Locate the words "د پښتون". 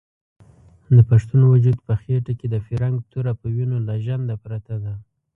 0.95-1.41